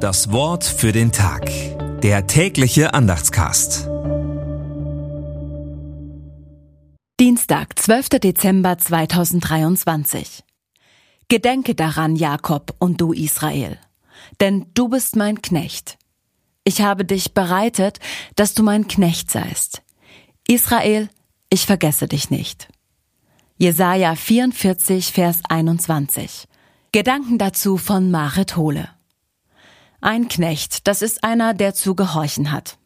[0.00, 1.50] Das Wort für den Tag.
[2.00, 3.86] Der tägliche Andachtscast.
[7.20, 8.08] Dienstag, 12.
[8.08, 10.42] Dezember 2023.
[11.28, 13.76] Gedenke daran, Jakob und du Israel,
[14.40, 15.98] denn du bist mein Knecht.
[16.64, 17.98] Ich habe dich bereitet,
[18.36, 19.82] dass du mein Knecht seist.
[20.48, 21.10] Israel,
[21.50, 22.68] ich vergesse dich nicht.
[23.58, 26.48] Jesaja 44, Vers 21.
[26.90, 28.88] Gedanken dazu von Marit Hohle.
[30.00, 32.78] Ein Knecht, das ist einer, der zu gehorchen hat.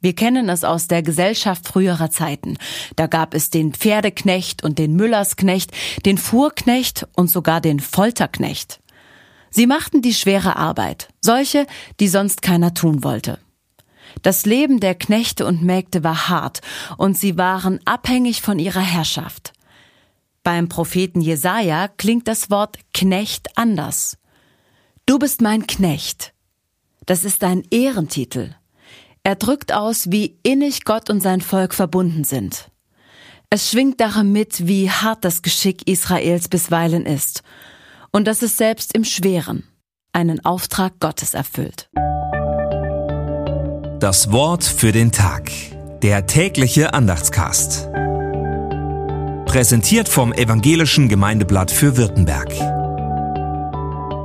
[0.00, 2.56] Wir kennen es aus der Gesellschaft früherer Zeiten.
[2.94, 5.72] Da gab es den Pferdeknecht und den Müllersknecht,
[6.04, 8.80] den Fuhrknecht und sogar den Folterknecht.
[9.50, 11.66] Sie machten die schwere Arbeit, solche,
[12.00, 13.38] die sonst keiner tun wollte.
[14.22, 16.60] Das Leben der Knechte und Mägde war hart
[16.96, 19.52] und sie waren abhängig von ihrer Herrschaft.
[20.42, 24.16] Beim Propheten Jesaja klingt das Wort Knecht anders.
[25.06, 26.32] Du bist mein Knecht.
[27.08, 28.50] Das ist ein Ehrentitel.
[29.22, 32.70] Er drückt aus, wie innig Gott und sein Volk verbunden sind.
[33.48, 37.42] Es schwingt darin mit, wie hart das Geschick Israels bisweilen ist
[38.10, 39.66] und dass es selbst im Schweren
[40.12, 41.88] einen Auftrag Gottes erfüllt.
[44.00, 45.50] Das Wort für den Tag.
[46.02, 47.88] Der tägliche Andachtscast.
[49.46, 52.77] Präsentiert vom Evangelischen Gemeindeblatt für Württemberg.